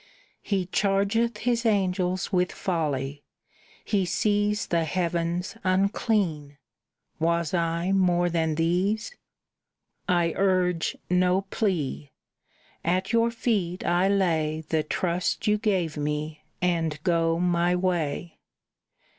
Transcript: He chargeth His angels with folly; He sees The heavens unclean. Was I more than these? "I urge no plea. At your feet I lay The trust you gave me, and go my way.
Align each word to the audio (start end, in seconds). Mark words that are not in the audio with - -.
He 0.41 0.65
chargeth 0.65 1.37
His 1.45 1.63
angels 1.63 2.33
with 2.33 2.51
folly; 2.51 3.21
He 3.85 4.03
sees 4.03 4.65
The 4.65 4.83
heavens 4.83 5.55
unclean. 5.63 6.57
Was 7.19 7.53
I 7.53 7.91
more 7.91 8.27
than 8.27 8.55
these? 8.55 9.15
"I 10.09 10.33
urge 10.35 10.97
no 11.11 11.41
plea. 11.51 12.09
At 12.83 13.13
your 13.13 13.29
feet 13.29 13.85
I 13.85 14.07
lay 14.09 14.61
The 14.69 14.81
trust 14.81 15.45
you 15.45 15.59
gave 15.59 15.97
me, 15.97 16.45
and 16.63 16.97
go 17.03 17.37
my 17.37 17.75
way. 17.75 18.39